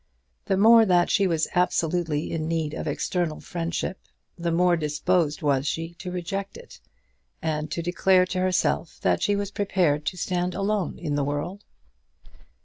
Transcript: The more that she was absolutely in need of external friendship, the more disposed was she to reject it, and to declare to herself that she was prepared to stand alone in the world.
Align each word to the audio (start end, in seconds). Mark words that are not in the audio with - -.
The 0.45 0.57
more 0.57 0.83
that 0.83 1.11
she 1.11 1.27
was 1.27 1.47
absolutely 1.53 2.31
in 2.31 2.47
need 2.47 2.73
of 2.73 2.87
external 2.87 3.39
friendship, 3.39 3.99
the 4.35 4.51
more 4.51 4.75
disposed 4.75 5.43
was 5.43 5.67
she 5.67 5.93
to 5.99 6.09
reject 6.11 6.57
it, 6.57 6.81
and 7.39 7.69
to 7.69 7.83
declare 7.83 8.25
to 8.25 8.39
herself 8.39 8.97
that 9.03 9.21
she 9.21 9.35
was 9.35 9.51
prepared 9.51 10.07
to 10.07 10.17
stand 10.17 10.55
alone 10.55 10.97
in 10.97 11.13
the 11.13 11.23
world. 11.23 11.65